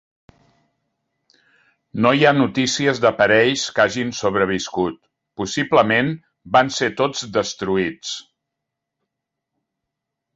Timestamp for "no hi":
2.05-2.23